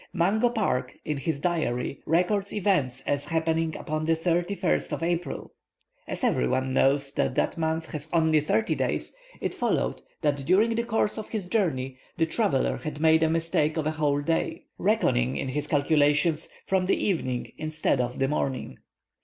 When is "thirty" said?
8.41-8.73